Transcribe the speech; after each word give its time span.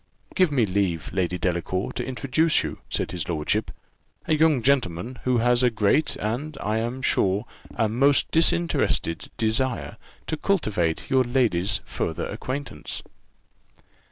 "Give 0.33 0.51
me 0.51 0.65
leave, 0.65 1.11
Lady 1.13 1.37
Delacour, 1.37 1.91
to 1.91 2.03
introduce 2.03 2.61
to 2.61 2.69
you," 2.69 2.79
said 2.89 3.11
his 3.11 3.29
lordship, 3.29 3.69
"a 4.25 4.33
young 4.35 4.63
gentleman, 4.63 5.19
who 5.25 5.37
has 5.37 5.61
a 5.61 5.69
great, 5.69 6.15
and, 6.15 6.57
I 6.59 6.79
am 6.79 7.03
sure, 7.03 7.45
a 7.75 7.87
most 7.87 8.31
disinterested 8.31 9.29
desire 9.37 9.97
to 10.25 10.37
cultivate 10.37 11.11
your 11.11 11.23
ladyship's 11.23 11.81
further 11.85 12.25
acquaintance." 12.25 13.03